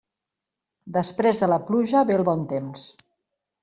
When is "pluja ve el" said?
1.69-2.29